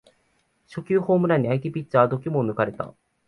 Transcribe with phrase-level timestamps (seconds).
[0.65, 2.95] 初球ホームランに相手ピッチャーは度肝を抜かれた